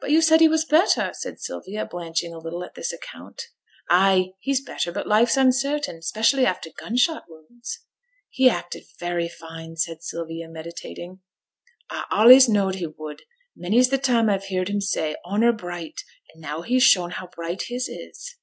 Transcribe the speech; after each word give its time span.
'But 0.00 0.12
you 0.12 0.22
said 0.22 0.40
he 0.40 0.46
was 0.48 0.64
better,' 0.64 1.10
said 1.12 1.40
Sylvia, 1.40 1.84
blanching 1.84 2.32
a 2.32 2.38
little 2.38 2.62
at 2.62 2.76
this 2.76 2.92
account. 2.92 3.48
'Ay, 3.90 4.34
he's 4.38 4.60
better, 4.62 4.92
but 4.92 5.08
life's 5.08 5.36
uncertain, 5.36 6.02
special 6.02 6.46
after 6.46 6.70
gun 6.70 6.96
shot 6.96 7.24
wounds.' 7.28 7.80
'He 8.30 8.48
acted 8.48 8.84
very 9.00 9.28
fine,' 9.28 9.74
said 9.76 10.04
Sylvia, 10.04 10.48
meditating. 10.48 11.18
'A 11.90 12.04
allays 12.12 12.48
knowed 12.48 12.76
he 12.76 12.86
would. 12.86 13.22
Many's 13.56 13.88
the 13.88 13.98
time 13.98 14.28
a've 14.30 14.44
heerd 14.44 14.68
him 14.68 14.80
say 14.80 15.16
"honour 15.24 15.50
bright," 15.52 16.00
and 16.32 16.40
now 16.40 16.62
he's 16.62 16.84
shown 16.84 17.10
how 17.10 17.26
bright 17.26 17.62
his 17.62 17.88
is.' 17.88 18.36